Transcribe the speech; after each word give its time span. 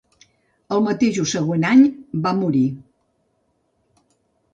El 0.77 0.85
mateix 0.85 1.19
o 1.23 1.25
següent 1.33 1.67
any 1.71 1.83
va 2.23 2.31
morir. 2.39 2.63